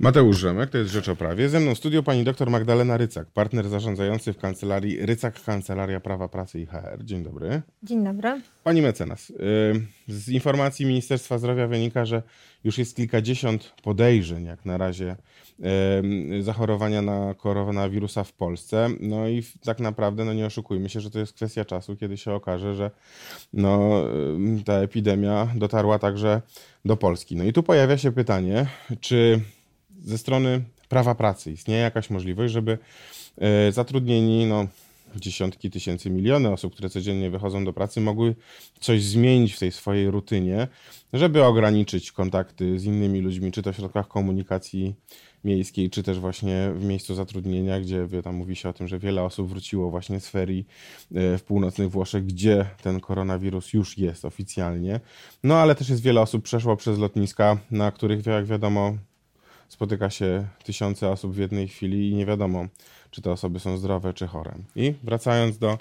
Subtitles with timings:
[0.00, 1.48] Mateusz Rzemek, to jest Rzecz o Prawie.
[1.48, 6.28] Ze mną w studiu pani dr Magdalena Rycak, partner zarządzający w kancelarii Rycak Kancelaria Prawa
[6.28, 7.04] Pracy i HR.
[7.04, 7.62] Dzień dobry.
[7.82, 8.40] Dzień dobry.
[8.64, 9.34] Pani mecenas, y,
[10.08, 12.22] z informacji Ministerstwa Zdrowia wynika, że
[12.64, 15.16] już jest kilkadziesiąt podejrzeń, jak na razie,
[16.38, 18.88] y, zachorowania na koronawirusa w Polsce.
[19.00, 22.32] No i tak naprawdę, no nie oszukujmy się, że to jest kwestia czasu, kiedy się
[22.32, 22.90] okaże, że
[23.52, 24.04] no,
[24.60, 26.42] y, ta epidemia dotarła także
[26.84, 27.36] do Polski.
[27.36, 28.66] No i tu pojawia się pytanie,
[29.00, 29.40] czy
[30.04, 32.78] ze strony prawa pracy istnieje jakaś możliwość, żeby
[33.38, 34.66] e, zatrudnieni, no,
[35.16, 38.34] dziesiątki tysięcy, miliony osób, które codziennie wychodzą do pracy, mogły
[38.80, 40.68] coś zmienić w tej swojej rutynie,
[41.12, 44.94] żeby ograniczyć kontakty z innymi ludźmi, czy to w środkach komunikacji
[45.44, 49.22] miejskiej, czy też właśnie w miejscu zatrudnienia, gdzie tam mówi się o tym, że wiele
[49.22, 50.66] osób wróciło właśnie z ferii
[51.14, 55.00] e, w północnych Włoszech, gdzie ten koronawirus już jest oficjalnie.
[55.44, 58.96] No ale też jest wiele osób przeszło przez lotniska, na których jak wiadomo
[59.70, 62.66] spotyka się tysiące osób w jednej chwili i nie wiadomo,
[63.10, 64.54] czy te osoby są zdrowe, czy chore.
[64.76, 65.78] I wracając do,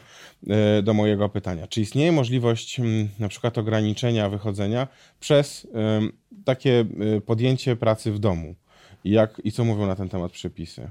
[0.48, 4.88] e, do mojego pytania, czy istnieje możliwość mm, na przykład ograniczenia wychodzenia
[5.20, 5.68] przez
[6.46, 8.56] takie e, podjęcie pracy w domu?
[9.06, 10.90] Jak, i co mówią na ten temat przepisy?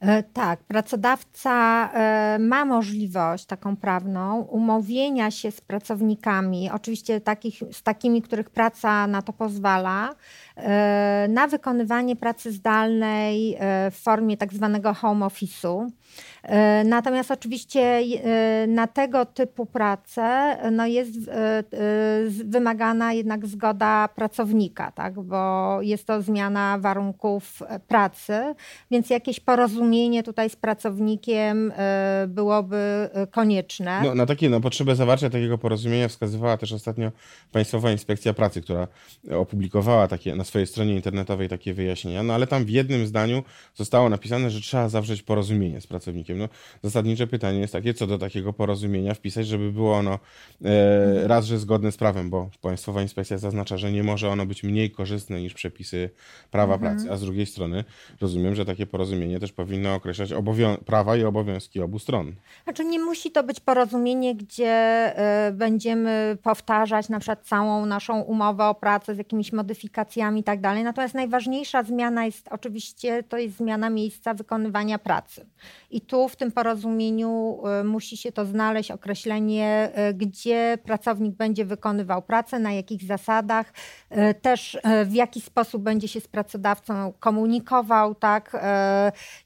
[0.00, 1.90] E, tak, pracodawca
[2.38, 9.22] ma możliwość taką prawną umówienia się z pracownikami, oczywiście takich, z takimi, których praca na
[9.22, 10.14] to pozwala,
[10.62, 15.90] E, na wykonywanie pracy zdalnej e, w formie tak zwanego home office'u.
[16.42, 18.00] E, natomiast oczywiście
[18.68, 21.10] na tego typu pracę no jest
[22.44, 25.20] wymagana jednak zgoda pracownika, tak?
[25.20, 28.54] bo jest to zmiana warunków pracy,
[28.90, 29.89] więc jakieś porozumienie
[30.24, 31.72] tutaj z pracownikiem
[32.28, 34.02] byłoby konieczne.
[34.04, 37.12] No, na takie, na potrzebę zawarcia takiego porozumienia wskazywała też ostatnio
[37.52, 38.88] Państwowa Inspekcja Pracy, która
[39.30, 43.42] opublikowała takie na swojej stronie internetowej takie wyjaśnienia, no ale tam w jednym zdaniu
[43.74, 46.38] zostało napisane, że trzeba zawrzeć porozumienie z pracownikiem.
[46.38, 46.48] No,
[46.82, 50.18] zasadnicze pytanie jest takie, co do takiego porozumienia wpisać, żeby było ono
[50.64, 54.62] e, raz, że zgodne z prawem, bo Państwowa Inspekcja zaznacza, że nie może ono być
[54.62, 56.10] mniej korzystne niż przepisy
[56.50, 56.96] prawa mhm.
[56.96, 57.84] pracy, a z drugiej strony
[58.20, 60.32] rozumiem, że takie porozumienie też powinno określać
[60.86, 62.32] prawa i obowiązki obu stron.
[62.64, 65.12] Znaczy nie musi to być porozumienie, gdzie
[65.48, 70.60] y, będziemy powtarzać na przykład całą naszą umowę o pracę z jakimiś modyfikacjami i tak
[70.60, 70.84] dalej.
[70.84, 75.46] Natomiast najważniejsza zmiana jest oczywiście to jest zmiana miejsca wykonywania pracy.
[75.90, 81.64] I tu w tym porozumieniu y, musi się to znaleźć określenie, y, gdzie pracownik będzie
[81.64, 83.72] wykonywał pracę, na jakich zasadach,
[84.12, 88.56] y, też w jaki sposób będzie się z pracodawcą komunikował, tak,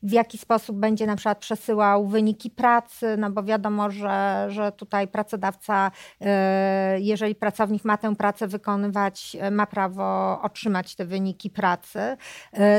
[0.02, 5.08] w jaki sposób będzie na przykład przesyłał wyniki pracy, no bo wiadomo, że, że tutaj
[5.08, 5.90] pracodawca,
[6.98, 12.16] jeżeli pracownik ma tę pracę wykonywać, ma prawo otrzymać te wyniki pracy.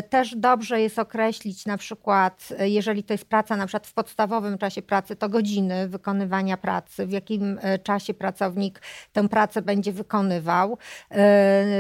[0.10, 4.82] Też dobrze jest określić na przykład, jeżeli to jest praca na przykład w podstawowym czasie
[4.82, 8.82] pracy to godziny wykonywania pracy, w jakim czasie pracownik
[9.14, 10.78] tę pracę będzie wykonywał.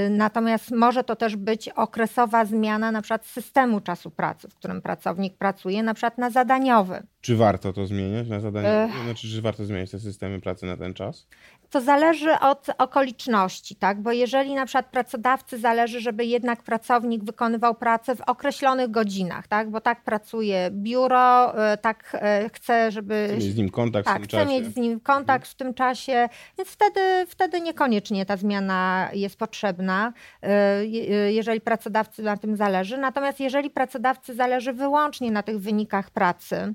[0.09, 5.37] Natomiast może to też być okresowa zmiana na przykład systemu czasu pracy, w którym pracownik
[5.37, 7.03] pracuje, na przykład na zadaniowy.
[7.25, 8.93] Czy warto to zmieniać na zadanie?
[9.05, 11.27] Znaczy, czy warto zmieniać te systemy pracy na ten czas?
[11.69, 14.01] To zależy od okoliczności, tak?
[14.01, 19.69] Bo jeżeli na przykład pracodawcy zależy, żeby jednak pracownik wykonywał pracę w określonych godzinach, tak?
[19.69, 23.27] Bo tak pracuje biuro, e, tak e, chce, żeby.
[23.27, 25.73] Chce mieć z nim kontakt tak, w tym chce mieć z nim kontakt w tym
[25.73, 30.85] czasie, więc wtedy, wtedy niekoniecznie ta zmiana jest potrzebna, e,
[31.31, 32.97] jeżeli pracodawcy na tym zależy.
[32.97, 36.73] Natomiast jeżeli pracodawcy zależy wyłącznie na tych wynikach pracy,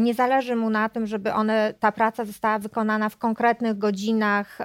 [0.00, 4.58] nie zależy mu na tym, żeby one, ta praca została wykonana w konkretnych godzinach,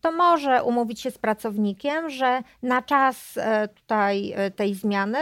[0.00, 3.38] to może umówić się z pracownikiem, że na czas
[3.74, 5.18] tutaj tej zmiany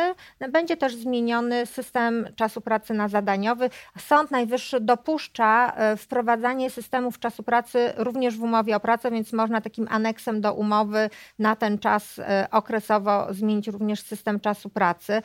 [0.52, 7.42] będzie też zmieniony system czasu pracy na zadaniowy, Sąd Najwyższy dopuszcza e, wprowadzanie systemów czasu
[7.42, 12.18] pracy również w umowie o pracę, więc można takim aneksem do umowy na ten czas
[12.18, 15.22] e, okresowo zmienić również system czasu pracy.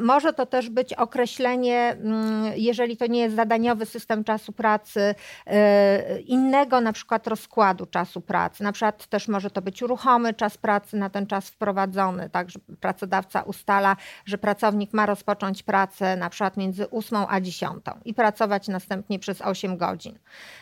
[0.00, 5.14] może to też być określenie, mm, jeżeli to nie jest zadaniowy system czasu pracy,
[5.46, 8.62] e, innego na przykład rozkładu czasu pracy.
[8.62, 12.58] Na przykład też może to być ruchomy czas pracy na ten czas wprowadzony, tak, że
[12.80, 13.96] pracodawca ustala,
[14.26, 19.42] że pracownik ma rozpocząć pracę na przykład między 8 a 10 i pracować następnie przez
[19.42, 20.18] 8 godzin.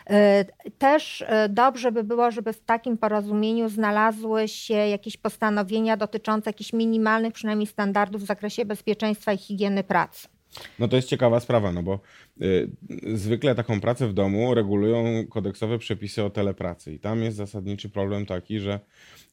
[0.09, 0.45] E,
[0.77, 6.73] też e, dobrze by było, żeby w takim porozumieniu znalazły się jakieś postanowienia dotyczące jakichś
[6.73, 10.38] minimalnych przynajmniej standardów w zakresie bezpieczeństwa i higieny pracy.
[10.79, 11.99] No to jest ciekawa sprawa, no bo
[12.41, 12.69] y,
[13.13, 18.25] zwykle taką pracę w domu regulują kodeksowe przepisy o telepracy i tam jest zasadniczy problem
[18.25, 18.79] taki, że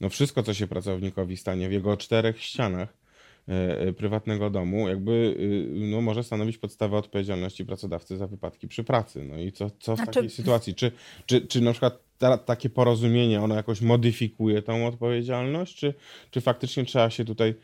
[0.00, 3.06] no wszystko, co się pracownikowi stanie w jego czterech ścianach,
[3.96, 5.36] prywatnego domu, jakby
[5.74, 9.24] no, może stanowić podstawę odpowiedzialności pracodawcy za wypadki przy pracy.
[9.24, 10.12] No i co, co w znaczy...
[10.12, 10.74] takiej sytuacji?
[10.74, 10.92] Czy,
[11.26, 15.94] czy, czy na przykład ta, takie porozumienie, ono jakoś modyfikuje tą odpowiedzialność, czy,
[16.30, 17.54] czy faktycznie trzeba się tutaj y,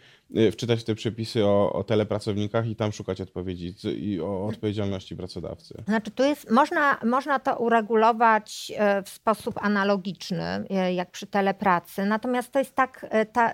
[0.53, 5.83] wczytać w te przepisy o, o telepracownikach i tam szukać odpowiedzi i o odpowiedzialności pracodawcy?
[5.89, 12.05] Znaczy, tu jest, można, można to uregulować e, w sposób analogiczny, e, jak przy telepracy,
[12.05, 13.53] natomiast to jest tak, e, ta,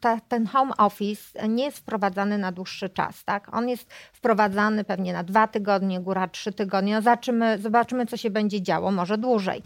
[0.00, 3.54] ta, ten home office nie jest wprowadzany na dłuższy czas, tak?
[3.54, 8.30] On jest wprowadzany pewnie na dwa tygodnie, góra trzy tygodnie, no zobaczymy, zobaczymy co się
[8.30, 9.62] będzie działo, może dłużej.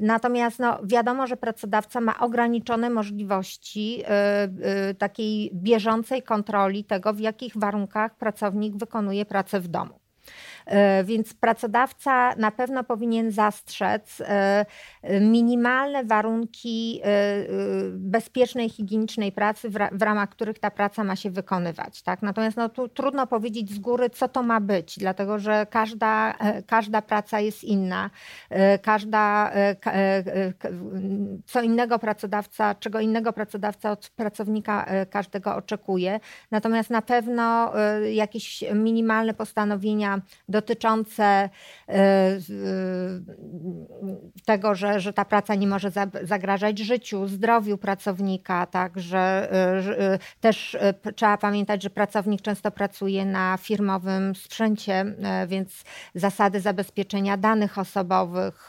[0.00, 7.20] Natomiast no, wiadomo, że pracodawca ma ograniczone możliwości y, y, takiej bieżącej kontroli tego, w
[7.20, 10.03] jakich warunkach pracownik wykonuje pracę w domu.
[10.66, 14.66] E, więc pracodawca na pewno powinien zastrzec e,
[15.20, 17.08] minimalne warunki e,
[17.90, 22.02] bezpiecznej, higienicznej pracy, w ramach których ta praca ma się wykonywać.
[22.02, 22.22] Tak?
[22.22, 26.34] Natomiast no, tu trudno powiedzieć z góry, co to ma być, dlatego że każda,
[26.66, 28.10] każda praca jest inna.
[28.82, 29.52] Każda,
[31.46, 36.20] co innego pracodawca, czego innego pracodawca od pracownika każdego oczekuje.
[36.50, 37.72] Natomiast na pewno
[38.12, 40.20] jakieś minimalne postanowienia
[40.54, 41.50] dotyczące e,
[41.88, 42.38] e,
[44.44, 45.90] tego, że, że ta praca nie może
[46.22, 49.48] zagrażać życiu, zdrowiu pracownika, tak, że
[49.98, 50.76] e, też
[51.16, 55.04] trzeba pamiętać, że pracownik często pracuje na firmowym sprzęcie,
[55.48, 55.84] więc
[56.14, 58.68] zasady zabezpieczenia danych osobowych,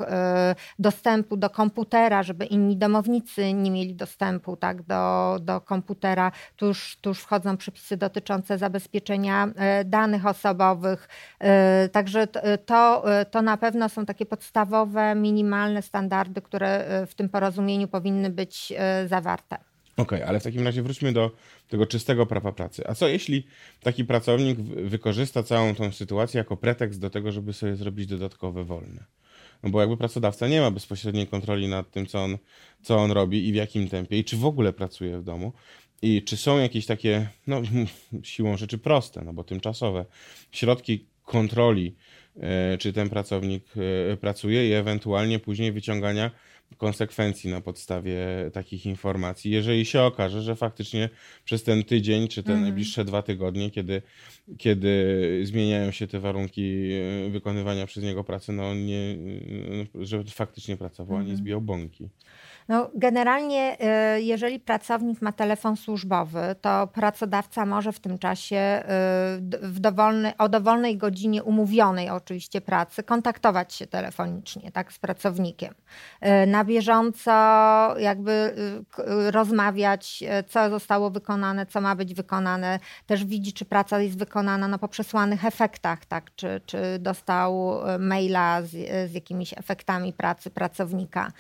[0.80, 6.32] dostępu do komputera, żeby inni domownicy nie mieli dostępu tak, do, do komputera.
[6.56, 9.48] Tu już, tu już wchodzą przepisy dotyczące zabezpieczenia
[9.86, 11.08] danych osobowych,
[11.92, 12.28] Także
[12.66, 18.74] to, to na pewno są takie podstawowe, minimalne standardy, które w tym porozumieniu powinny być
[19.08, 19.58] zawarte.
[19.98, 21.32] Okej, okay, ale w takim razie wróćmy do
[21.70, 22.88] tego czystego prawa pracy.
[22.88, 23.48] A co jeśli
[23.84, 29.04] taki pracownik wykorzysta całą tą sytuację jako pretekst do tego, żeby sobie zrobić dodatkowe wolne?
[29.64, 32.38] No bo jakby pracodawca nie ma bezpośredniej kontroli nad tym, co on,
[32.82, 35.54] co on robi i w jakim tempie, i czy w ogóle pracuje w domu,
[36.02, 37.62] i czy są jakieś takie, no
[38.24, 40.06] siłą rzeczy proste, no bo tymczasowe,
[40.52, 41.96] środki kontroli,
[42.36, 43.64] e, czy ten pracownik
[44.14, 46.32] e, pracuje i ewentualnie później wyciągania
[46.78, 48.18] konsekwencji na podstawie
[48.54, 49.52] takich informacji.
[49.52, 51.10] Jeżeli się okaże, że faktycznie
[51.44, 52.62] przez ten tydzień, czy te mhm.
[52.62, 54.02] najbliższe dwa tygodnie, kiedy,
[54.58, 56.92] kiedy zmieniają się te warunki
[57.26, 59.18] e, wykonywania przez niego pracy, no nie,
[59.96, 61.38] że faktycznie pracował, a nie mhm.
[61.38, 62.10] zbijał bąki.
[62.68, 63.78] No, generalnie,
[64.18, 68.84] y, jeżeli pracownik ma telefon służbowy, to pracodawca może w tym czasie
[69.62, 75.74] w dowolny, o dowolnej godzinie umówionej oczywiście pracy kontaktować się telefonicznie tak, z pracownikiem.
[76.44, 77.32] Y, na bieżąco
[78.00, 78.56] jakby
[79.32, 82.80] rozmawiać, co zostało wykonane, co ma być wykonane.
[83.08, 88.62] Też widzi, czy praca jest wykonana no, po przesłanych efektach, tak, czy, czy dostał maila
[88.62, 88.72] z,
[89.12, 91.32] z jakimiś efektami pracy pracownika.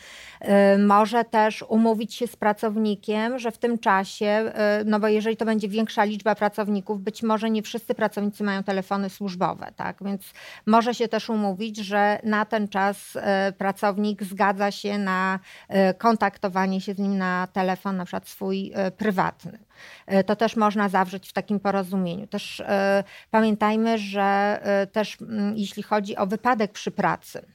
[0.87, 4.51] Może też umówić się z pracownikiem, że w tym czasie,
[4.81, 8.63] y, no bo jeżeli to będzie większa liczba pracowników, być może nie wszyscy pracownicy mają
[8.63, 9.97] telefony służbowe, tak?
[10.01, 10.33] Więc
[10.65, 13.21] może się też umówić, że na ten czas y,
[13.57, 19.59] pracownik zgadza się na y, kontaktowanie się z nim na telefon, na przykład swój prywatny.
[20.07, 22.27] E, to też można zawrzeć w takim porozumieniu.
[22.27, 25.17] Też e, pamiętajmy, że e, też
[25.55, 27.45] jeśli chodzi o wypadek przy pracy,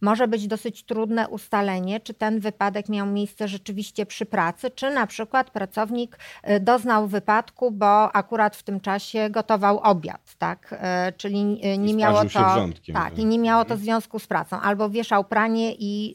[0.00, 5.06] może być dosyć trudne ustalenie, czy ten wypadek miał miejsce rzeczywiście przy pracy, czy na
[5.06, 6.18] przykład pracownik
[6.60, 10.74] doznał wypadku, bo akurat w tym czasie gotował obiad, tak?
[11.16, 11.44] Czyli
[11.78, 16.14] nie miało to tak, i nie miało to związku z pracą, albo wieszał pranie i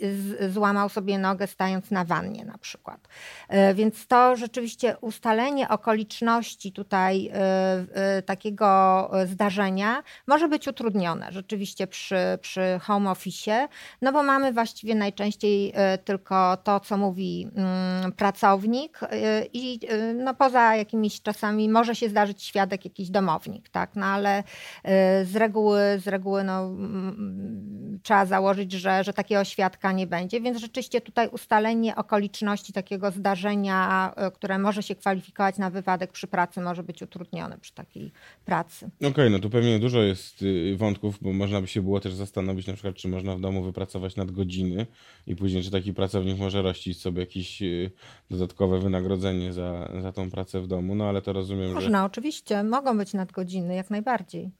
[0.49, 3.07] złamał sobie nogę stając na wannie na przykład.
[3.73, 11.87] Więc to rzeczywiście ustalenie ustalenie okoliczności tutaj y, y, takiego zdarzenia może być utrudnione rzeczywiście
[11.87, 13.67] przy, przy home office,
[14.01, 18.99] no bo mamy właściwie najczęściej y, tylko to, co mówi mm, pracownik
[19.53, 19.79] i
[20.15, 24.43] no poza jakimiś czasami może się zdarzyć świadek, jakiś domownik, tak, no ale
[25.23, 30.57] z reguły, z reguły no, mm, trzeba założyć, że, że takiego świadka nie będzie, więc
[30.57, 36.61] rzeczywiście tutaj ustalenie okoliczności takiego zdarzenia, które może się kwalifikować kwalifikować na wypadek przy pracy,
[36.61, 38.11] może być utrudniony przy takiej
[38.45, 38.85] pracy.
[38.97, 42.13] Okej, okay, no tu pewnie dużo jest y, wątków, bo można by się było też
[42.13, 44.87] zastanowić na przykład, czy można w domu wypracować nadgodziny
[45.27, 47.91] i później, czy taki pracownik może rościć sobie jakieś y,
[48.31, 51.85] dodatkowe wynagrodzenie za, za tą pracę w domu, no ale to rozumiem, można, że...
[51.85, 54.51] Można, oczywiście, mogą być nadgodziny, jak najbardziej.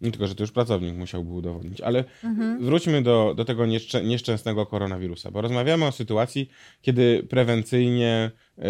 [0.00, 2.64] Nie tylko, że to już pracownik musiałby udowodnić, ale mhm.
[2.64, 6.50] wróćmy do, do tego nieszczę, nieszczęsnego koronawirusa, bo rozmawiamy o sytuacji,
[6.82, 8.62] kiedy prewencyjnie y,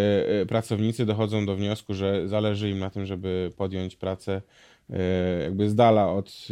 [0.42, 4.42] y, pracownicy dochodzą do wniosku, że zależy im na tym, żeby podjąć pracę
[4.90, 4.94] y,
[5.42, 6.48] jakby z dala od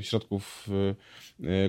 [0.00, 0.68] środków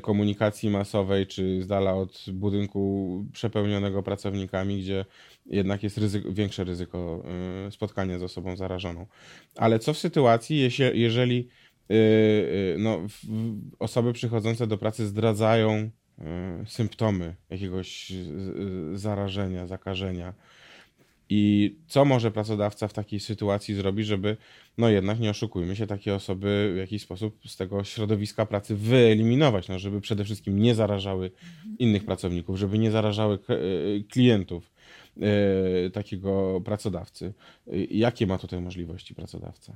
[0.02, 5.06] komunikacji masowej, czy z dala od budynku przepełnionego pracownikami, gdzie
[5.46, 7.24] jednak jest ryzyko, większe ryzyko
[7.72, 9.06] spotkania z osobą zarażoną.
[9.56, 11.69] Ale co w sytuacji, jeżeli Y, y,
[12.78, 13.02] no,
[13.80, 16.22] osoby przychodzące do pracy zdradzają y,
[16.66, 18.14] symptomy jakiegoś
[18.94, 20.34] zarażenia, zakażenia.
[21.32, 24.38] I co może pracodawca w takiej sytuacji zrobić, żeby,
[24.78, 29.68] no jednak nie oszukujmy się, takie osoby w jakiś sposób z tego środowiska pracy wyeliminować,
[29.68, 31.32] no, żeby przede wszystkim nie zarażały
[31.80, 33.40] innych pracowników, żeby nie zarażały
[34.10, 34.72] klientów
[35.94, 37.34] takiego pracodawcy.
[37.92, 39.74] Jakie ma tutaj możliwości pracodawca?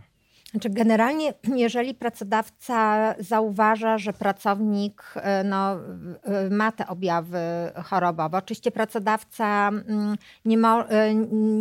[0.54, 5.78] Znaczy generalnie, jeżeli pracodawca zauważa, że pracownik e, no,
[6.50, 7.40] ma te objawy
[7.84, 11.16] chorobowe, oczywiście pracodawca mm, nie ma, e,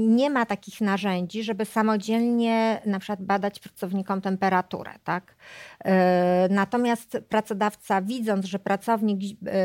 [0.08, 4.92] nie ma takich narzędzi, żeby samodzielnie na przykład badać pracownikom temperaturę.
[5.04, 5.34] Tak?
[5.84, 9.20] E, natomiast pracodawca, widząc, że pracownik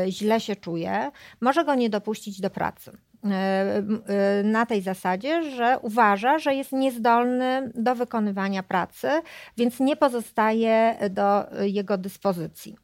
[0.08, 2.92] źle się czuje, może go nie dopuścić do pracy.
[3.24, 9.08] E, e, na tej zasadzie, że uważa, że jest niezdolny do wykonywania pracy,
[9.56, 12.76] więc nie pozostaje do jego dyspozycji.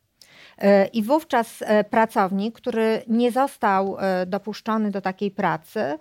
[0.58, 5.98] E, I wówczas pracownik, który nie został dopuszczony do takiej pracy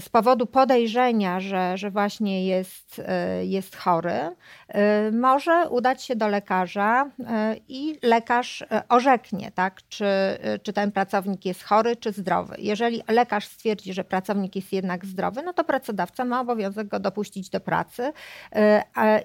[0.00, 3.02] z powodu podejrzenia, że, że właśnie jest,
[3.42, 4.36] jest chory,
[5.12, 7.10] może udać się do lekarza
[7.68, 10.06] i lekarz orzeknie, tak, czy,
[10.62, 12.54] czy ten pracownik jest chory, czy zdrowy.
[12.58, 17.50] Jeżeli lekarz stwierdzi, że pracownik jest jednak zdrowy, no to pracodawca ma obowiązek go dopuścić
[17.50, 18.12] do pracy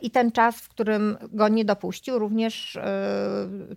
[0.01, 2.79] i ten czas, w którym go nie dopuścił, również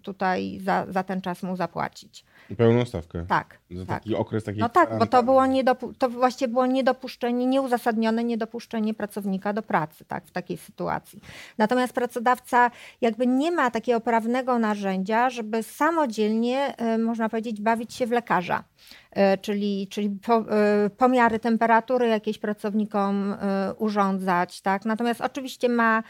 [0.02, 2.24] tutaj za, za ten czas mu zapłacić.
[2.56, 3.24] Pełną stawkę.
[3.28, 3.58] Tak.
[3.70, 4.02] Za tak.
[4.02, 8.94] taki okres takiej No tak, bo to było niedopu- to właśnie było niedopuszczenie, nieuzasadnione niedopuszczenie
[8.94, 11.20] pracownika do pracy, tak, w takiej sytuacji.
[11.58, 18.06] Natomiast pracodawca jakby nie ma takiego prawnego narzędzia, żeby samodzielnie, e, można powiedzieć, bawić się
[18.06, 18.64] w lekarza.
[19.10, 24.60] E, czyli, czyli e, pomiary temperatury jakieś pracownikom e, urządzać.
[24.60, 24.84] Tak?
[24.84, 26.02] Natomiast oczywiście ma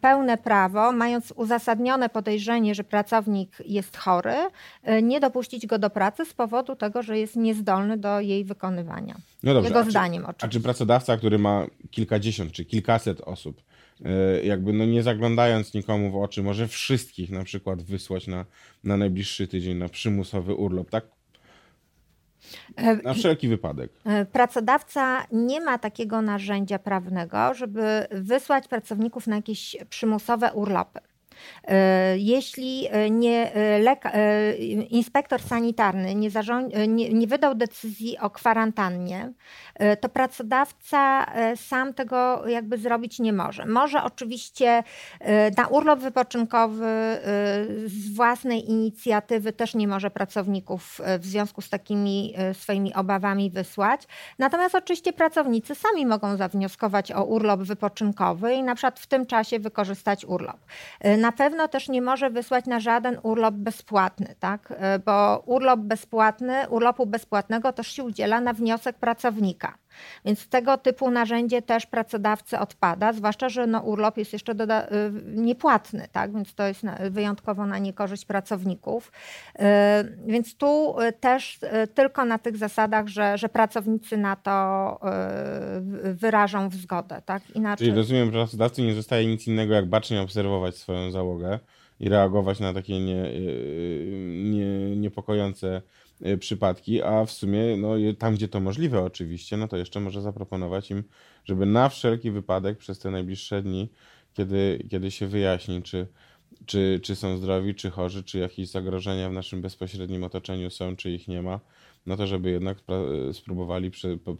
[0.00, 4.34] pełne prawo, mając uzasadnione podejrzenie, że pracownik jest chory,
[5.02, 9.14] nie dopuścić go do pracy z powodu tego, że jest niezdolny do jej wykonywania.
[9.42, 10.46] No dobrze, Jego zdaniem czy, oczywiście.
[10.46, 13.62] A czy pracodawca, który ma kilkadziesiąt czy kilkaset osób,
[14.44, 18.44] jakby no nie zaglądając nikomu w oczy, może wszystkich na przykład wysłać na,
[18.84, 21.15] na najbliższy tydzień na przymusowy urlop, tak
[23.04, 23.90] na wszelki wypadek.
[24.04, 31.00] E, pracodawca nie ma takiego narzędzia prawnego, żeby wysłać pracowników na jakieś przymusowe urlopy.
[31.64, 34.12] E, jeśli e, nie e, leka,
[34.88, 36.30] inspektor sanitarny nie,
[36.88, 39.32] nie, nie, wydał decyzji o kwarantannie,
[40.00, 41.26] to pracodawca
[41.56, 43.66] sam tego jakby zrobić nie może.
[43.66, 44.82] Może oczywiście
[45.56, 46.86] na urlop wypoczynkowy
[47.86, 54.02] z własnej inicjatywy też nie może pracowników w związku z takimi swoimi obawami wysłać.
[54.38, 59.58] Natomiast oczywiście pracownicy sami mogą zawnioskować o urlop wypoczynkowy i na przykład w tym czasie
[59.58, 60.58] wykorzystać urlop.
[61.26, 64.74] Na pewno też nie może wysłać na żaden urlop bezpłatny, tak?
[64.76, 69.78] E, bo urlop bezpłatny, urlopu bezpłatnego też się udziela na wniosek pracownika.
[70.24, 74.56] Więc tego typu narzędzie też pracodawcy odpada, zwłaszcza, że no urlop jest jeszcze y,
[75.26, 76.32] niepłatny, tak?
[76.34, 79.12] więc to jest wyjątkowo na niekorzyść pracowników.
[79.54, 79.62] Y,
[80.26, 81.58] więc tu y, też
[81.94, 85.00] tylko na tych zasadach, że, że pracownicy na to
[86.14, 87.22] wyrażą zgodę.
[87.24, 87.50] Tak?
[87.50, 87.86] Inaczej...
[87.86, 91.58] Czyli rozumiem, że pracodawcy nie zostaje nic innego, jak bacznie obserwować swoją załogę
[92.00, 93.32] i reagować na takie nie,
[94.50, 95.82] nie, niepokojące
[96.40, 100.90] przypadki, a w sumie no, tam, gdzie to możliwe oczywiście, no to jeszcze może zaproponować
[100.90, 101.04] im,
[101.44, 103.88] żeby na wszelki wypadek przez te najbliższe dni,
[104.34, 106.06] kiedy, kiedy się wyjaśni, czy,
[106.66, 111.10] czy, czy są zdrowi, czy chorzy, czy jakieś zagrożenia w naszym bezpośrednim otoczeniu są, czy
[111.10, 111.60] ich nie ma,
[112.06, 112.78] no to żeby jednak
[113.32, 113.90] spróbowali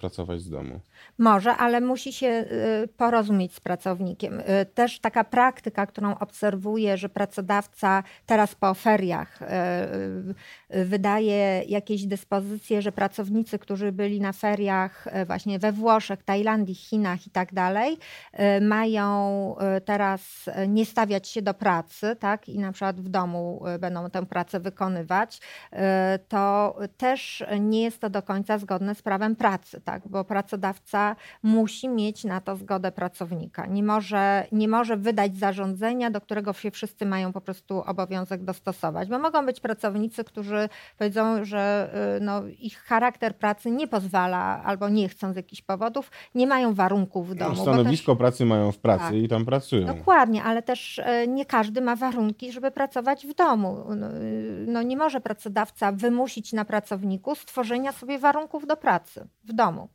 [0.00, 0.80] pracować z domu.
[1.18, 2.26] Może, ale musi się
[2.84, 4.40] y, porozumieć z pracownikiem.
[4.40, 4.44] Y,
[4.74, 9.38] też taka praktyka, którą obserwuję, że pracodawca teraz po feriach
[10.70, 17.30] wydaje jakieś dyspozycje, że pracownicy, którzy byli na feriach właśnie we Włoszech, Tajlandii, Chinach i
[17.30, 17.96] tak dalej,
[18.60, 19.54] mają
[19.84, 24.60] teraz nie stawiać się do pracy, tak, i na przykład w domu będą tę pracę
[24.60, 25.40] wykonywać,
[26.28, 30.02] to też nie jest to do końca zgodne z prawem pracy, tak?
[30.08, 33.66] bo pracodawca musi mieć na to zgodę pracownika.
[33.66, 39.08] Nie może, nie może wydać zarządzenia, do którego się wszyscy mają po prostu obowiązek dostosować,
[39.08, 44.88] bo mogą być pracownicy, którzy powiedzą, że y, no, ich charakter pracy nie pozwala albo
[44.88, 47.56] nie chcą z jakichś powodów, nie mają warunków w domu.
[47.56, 49.14] bo Stanowisko też- pracy mają w pracy Tak.
[49.14, 49.86] i tam pracują.
[49.86, 53.84] Dokładnie, ale też e, nie każdy ma warunki, żeby pracować w domu.
[53.96, 59.52] No, y, No, nie może pracodawca wymusić na pracowniku stworzenia sobie warunków do pracy w
[59.52, 59.88] domu.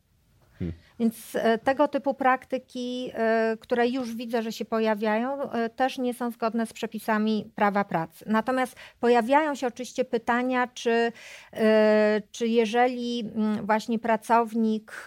[0.58, 0.74] Hmm.
[1.02, 6.14] Więc e, tego typu praktyki, e, które już widzę, że się pojawiają, e, też nie
[6.14, 8.24] są zgodne z przepisami prawa pracy.
[8.28, 11.12] Natomiast pojawiają się oczywiście pytania, czy,
[12.32, 15.04] czy jeżeli mm, właśnie pracownik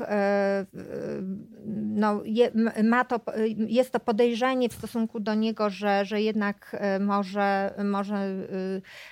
[1.76, 2.52] no, je,
[2.84, 3.20] ma to,
[3.68, 8.46] jest to podejrzenie w stosunku do niego, że, że jednak może, może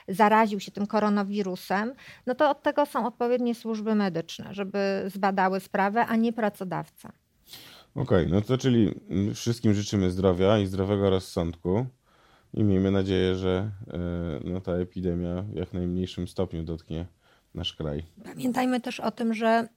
[0.07, 1.93] zaraził się tym koronawirusem,
[2.25, 6.72] no to od tego są odpowiednie służby medyczne, żeby zbadały sprawę, a nie pracodawca.
[7.95, 11.85] Okej, no to czyli mm, wszystkim życzymy zdrowia i zdrowego rozsądku
[12.53, 13.99] i miejmy nadzieję, że e,
[14.43, 17.05] no, ta epidemia w jak najmniejszym stopniu dotknie
[17.55, 18.03] nasz kraj.
[18.23, 19.67] Pamiętajmy też o tym, że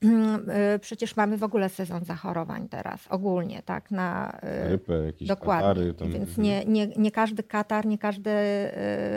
[0.75, 5.67] y, przecież mamy w ogóle sezon zachorowań teraz, ogólnie, tak, na y, Grypę, jakieś Dokładnie.
[5.67, 5.93] katary.
[5.93, 8.31] Tam, Więc nie, nie, nie każdy katar, nie każde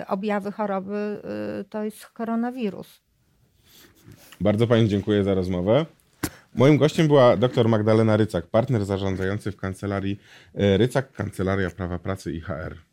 [0.00, 1.22] y, objawy choroby
[1.70, 3.00] to jest koronawirus.
[4.40, 5.86] Bardzo Pani dziękuję za rozmowę.
[6.54, 10.20] Moim gościem była dr Magdalena Rycak, partner zarządzający w kancelarii
[10.54, 12.89] e, Rycak, Kancelaria Prawa Pracy i HR.